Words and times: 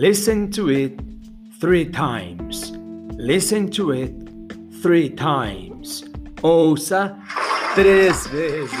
Listen 0.00 0.50
to 0.52 0.70
it 0.70 0.98
three 1.60 1.84
times. 1.84 2.72
Listen 3.18 3.70
to 3.72 3.92
it 3.92 4.14
three 4.80 5.10
times. 5.10 6.04
Ouça 6.42 7.14
três 7.74 8.26
vezes. 8.28 8.72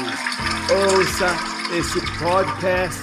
Ouça 0.72 1.26
esse 1.76 2.00
podcast 2.18 3.02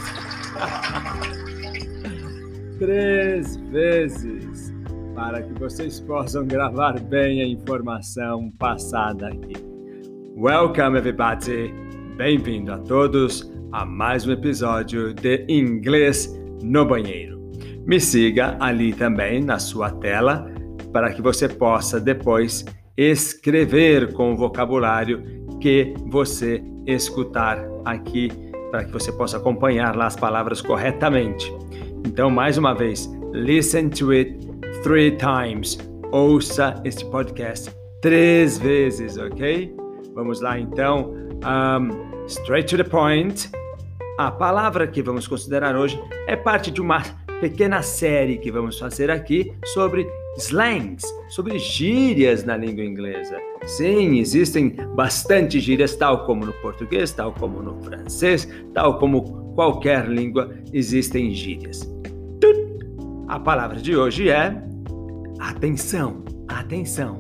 três 2.80 3.56
vezes 3.70 4.74
para 5.14 5.44
que 5.44 5.54
vocês 5.60 6.00
possam 6.00 6.48
gravar 6.48 7.00
bem 7.00 7.44
a 7.44 7.48
informação 7.48 8.50
passada 8.58 9.28
aqui. 9.28 9.54
Welcome, 10.36 10.98
everybody! 10.98 11.72
Bem-vindo 12.18 12.74
a 12.74 12.80
todos 12.80 13.48
a 13.74 13.86
mais 13.86 14.26
um 14.26 14.32
episódio 14.32 15.14
de 15.14 15.46
Inglês 15.48 16.36
no 16.64 16.84
Banheiro. 16.84 17.37
Me 17.88 18.02
siga 18.02 18.58
ali 18.60 18.92
também 18.92 19.42
na 19.42 19.60
sua 19.60 19.90
tela 19.90 20.46
para 20.92 21.14
que 21.14 21.22
você 21.22 21.48
possa 21.48 22.02
depois 22.02 22.66
escrever 22.98 24.12
com 24.12 24.34
o 24.34 24.36
vocabulário 24.36 25.24
que 25.62 25.94
você 26.08 26.62
escutar 26.86 27.58
aqui, 27.86 28.30
para 28.72 28.84
que 28.84 28.92
você 28.92 29.10
possa 29.14 29.38
acompanhar 29.38 29.96
lá 29.96 30.08
as 30.08 30.18
palavras 30.18 30.62
corretamente. 30.62 31.50
Então, 32.06 32.30
mais 32.30 32.58
uma 32.58 32.76
vez, 32.76 33.10
listen 33.32 33.88
to 33.88 34.12
it 34.12 34.38
three 34.84 35.16
times. 35.16 35.78
Ouça 36.12 36.82
este 36.84 37.06
podcast 37.06 37.72
três 38.02 38.58
vezes, 38.58 39.18
ok? 39.18 39.74
Vamos 40.14 40.42
lá 40.42 40.60
então. 40.60 41.14
Um, 41.38 42.26
straight 42.26 42.68
to 42.68 42.84
the 42.84 42.90
point. 42.90 43.50
A 44.20 44.30
palavra 44.30 44.88
que 44.88 45.02
vamos 45.02 45.26
considerar 45.26 45.78
hoje 45.78 45.98
é 46.28 46.36
parte 46.36 46.70
de 46.70 46.82
uma 46.82 47.02
pequena 47.40 47.82
série 47.82 48.38
que 48.38 48.52
vamos 48.52 48.80
fazer 48.80 49.12
aqui 49.12 49.54
sobre 49.74 50.08
slangs, 50.38 51.04
sobre 51.30 51.58
gírias 51.60 52.44
na 52.44 52.58
língua 52.58 52.84
inglesa. 52.84 53.38
Sim, 53.66 54.20
existem 54.20 54.70
bastante 54.96 55.60
gírias, 55.60 55.96
tal 55.96 56.26
como 56.26 56.46
no 56.46 56.54
português, 56.54 57.12
tal 57.12 57.34
como 57.34 57.62
no 57.62 57.82
francês, 57.84 58.48
tal 58.74 58.98
como 59.00 59.54
qualquer 59.54 60.08
língua, 60.08 60.54
existem 60.74 61.34
gírias. 61.34 61.88
A 63.28 63.40
palavra 63.40 63.78
de 63.78 63.96
hoje 63.96 64.30
é 64.30 64.64
atenção, 65.40 66.24
atenção. 66.48 67.18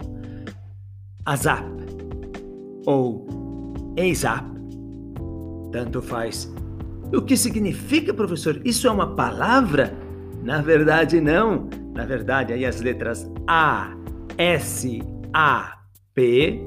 Azap 1.25 1.65
ou 2.85 3.27
exap, 3.97 4.45
tanto 5.71 6.01
faz. 6.01 6.49
O 7.13 7.21
que 7.21 7.35
significa, 7.35 8.13
professor? 8.13 8.61
Isso 8.63 8.87
é 8.87 8.91
uma 8.91 9.15
palavra? 9.15 9.96
Na 10.47 10.61
verdade, 10.61 11.19
não. 11.19 11.67
Na 11.93 12.05
verdade, 12.05 12.53
aí 12.53 12.65
as 12.65 12.79
letras 12.79 13.29
A, 13.45 13.93
S, 14.37 15.03
A, 15.33 15.77
P, 16.15 16.63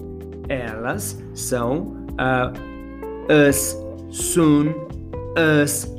elas 0.51 1.19
são 1.33 1.97
uh, 2.11 2.53
as 3.49 3.75
soon 4.11 4.75
as 5.35 5.91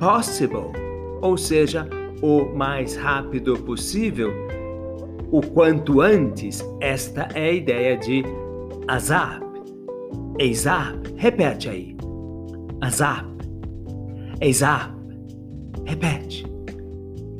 possible, 0.00 0.72
ou 1.22 1.36
seja, 1.36 1.88
o 2.20 2.46
mais 2.46 2.96
rápido 2.96 3.56
possível, 3.58 4.32
o 5.30 5.40
quanto 5.40 6.00
antes. 6.00 6.64
Esta 6.80 7.28
é 7.36 7.50
a 7.50 7.52
ideia 7.52 7.96
de 7.96 8.24
azap. 8.88 9.40
Exap, 10.36 10.96
repete 11.16 11.68
aí. 11.68 11.96
Azap. 12.80 13.24
Exap. 14.40 14.92
Repete. 15.84 16.49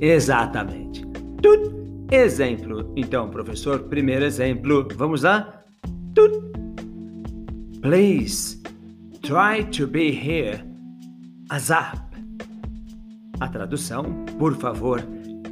Exatamente. 0.01 1.06
Tut. 1.43 1.70
Exemplo. 2.11 2.93
Então, 2.97 3.31
professor, 3.31 3.81
primeiro 3.81 4.25
exemplo. 4.25 4.88
Vamos 4.97 5.22
lá? 5.22 5.62
Tut. 6.15 6.41
Please 7.83 8.60
try 9.22 9.65
to 9.71 9.87
be 9.87 10.10
here. 10.10 10.65
Azap. 11.50 11.99
A 13.41 13.49
tradução, 13.49 14.05
por 14.39 14.55
favor, 14.56 15.00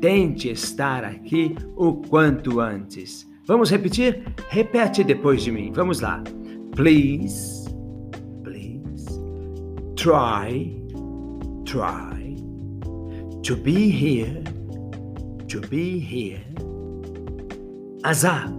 tente 0.01 0.51
estar 0.51 1.05
aqui 1.05 1.57
o 1.77 1.95
quanto 1.95 2.61
antes. 2.61 3.27
Vamos 3.47 3.71
repetir? 3.71 4.25
Repete 4.51 5.03
depois 5.03 5.43
de 5.43 5.51
mim. 5.51 5.73
Vamos 5.73 6.01
lá. 6.01 6.23
Please, 6.77 7.67
please, 8.45 9.07
try 9.97 10.79
try 11.65 12.28
to 13.43 13.57
be 13.57 13.91
here, 13.91 14.43
to 15.49 15.61
be 15.69 15.99
here. 15.99 16.45
Azap, 18.03 18.53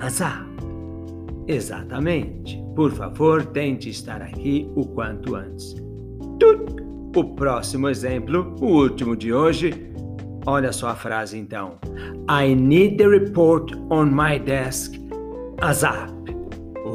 azap. 0.00 0.46
Exatamente. 1.46 2.62
Por 2.74 2.90
favor, 2.92 3.44
tente 3.46 3.90
estar 3.90 4.22
aqui 4.22 4.70
o 4.74 4.84
quanto 4.86 5.34
antes. 5.34 5.74
Tut. 6.38 6.82
O 7.16 7.24
próximo 7.36 7.88
exemplo, 7.88 8.56
o 8.60 8.66
último 8.66 9.16
de 9.16 9.32
hoje. 9.32 9.72
Olha 10.46 10.72
só 10.72 10.88
a 10.88 10.94
frase 10.94 11.38
então. 11.38 11.78
I 12.28 12.54
need 12.54 12.96
the 12.96 13.06
report 13.06 13.72
on 13.90 14.06
my 14.06 14.38
desk. 14.38 14.94
Azap. 15.60 16.23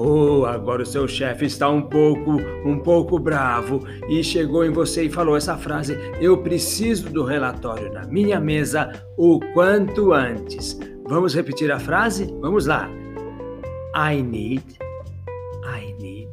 Oh, 0.01 0.45
agora 0.45 0.83
o 0.83 0.85
seu 0.85 1.09
chefe 1.09 1.43
está 1.43 1.69
um 1.69 1.81
pouco, 1.81 2.37
um 2.63 2.79
pouco 2.79 3.19
bravo 3.19 3.85
e 4.07 4.23
chegou 4.23 4.63
em 4.63 4.71
você 4.71 5.03
e 5.03 5.09
falou 5.09 5.35
essa 5.35 5.57
frase: 5.57 5.97
Eu 6.21 6.37
preciso 6.37 7.09
do 7.09 7.25
relatório 7.25 7.91
na 7.91 8.07
minha 8.07 8.39
mesa 8.39 8.93
o 9.17 9.41
quanto 9.53 10.13
antes. 10.13 10.79
Vamos 11.05 11.35
repetir 11.35 11.69
a 11.69 11.79
frase? 11.79 12.33
Vamos 12.39 12.65
lá. 12.65 12.89
I 13.93 14.21
need, 14.21 14.63
I 15.65 15.93
need 15.99 16.29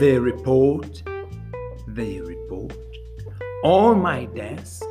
the 0.00 0.18
report, 0.18 1.04
the 1.94 2.20
report 2.22 2.74
on 3.62 4.02
my 4.02 4.26
desk, 4.26 4.82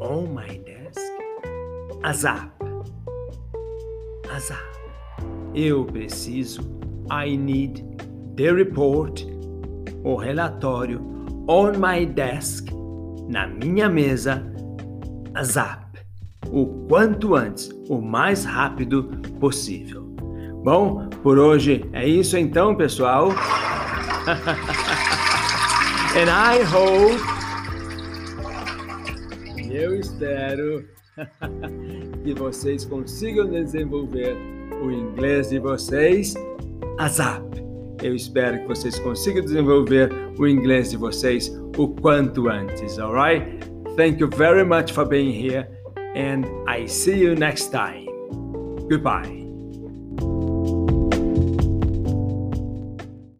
on 0.00 0.28
my 0.32 0.56
desk. 0.58 1.00
Azap, 2.04 2.52
azap. 4.30 4.73
Eu 5.54 5.84
preciso, 5.84 6.62
I 7.10 7.36
need 7.36 7.84
the 8.36 8.50
report, 8.50 9.24
o 10.02 10.16
relatório, 10.16 11.00
on 11.48 11.72
my 11.78 12.04
desk, 12.04 12.68
na 13.28 13.46
minha 13.46 13.88
mesa, 13.88 14.42
zap, 15.44 15.96
o 16.50 16.66
quanto 16.88 17.36
antes, 17.36 17.70
o 17.88 18.00
mais 18.00 18.44
rápido 18.44 19.04
possível. 19.38 20.02
Bom, 20.64 21.08
por 21.22 21.38
hoje 21.38 21.88
é 21.92 22.08
isso 22.08 22.36
então, 22.36 22.74
pessoal. 22.74 23.28
And 26.16 26.30
I 26.30 26.62
hope. 26.64 27.22
Eu 29.70 29.98
espero 29.98 30.84
que 32.22 32.34
vocês 32.38 32.84
consigam 32.84 33.48
desenvolver 33.48 34.36
o 34.82 34.90
inglês 34.90 35.50
de 35.50 35.58
vocês, 35.58 36.34
ASAP. 36.98 37.42
Eu 38.02 38.14
espero 38.14 38.58
que 38.60 38.66
vocês 38.66 38.98
consigam 38.98 39.44
desenvolver 39.44 40.10
o 40.38 40.46
inglês 40.46 40.90
de 40.90 40.96
vocês 40.96 41.48
o 41.76 41.88
quanto 41.88 42.48
antes, 42.48 42.98
alright? 42.98 43.44
Thank 43.96 44.20
you 44.20 44.28
very 44.28 44.64
much 44.64 44.92
for 44.92 45.06
being 45.06 45.32
here 45.32 45.68
and 46.16 46.44
I 46.68 46.86
see 46.86 47.16
you 47.16 47.34
next 47.34 47.70
time. 47.70 48.06
Goodbye. 48.88 49.43